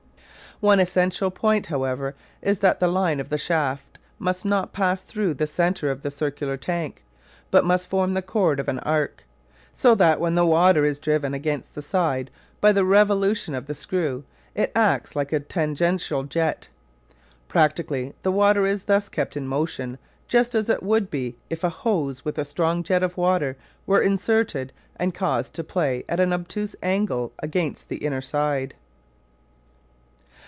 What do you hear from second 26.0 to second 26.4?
at an